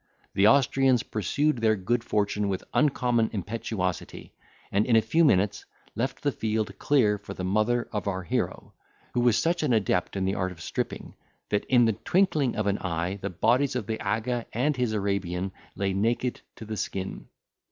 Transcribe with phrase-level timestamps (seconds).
[0.33, 4.33] The Austrians pursued their good fortune with uncommon impetuosity,
[4.71, 8.73] and in a few minutes left the field clear for the mother of our hero,
[9.13, 11.13] who was such an adept in the art of stripping,
[11.49, 15.51] that in the twinkling of an eye the bodies of the aga and his Arabian
[15.75, 17.27] lay naked to the skin.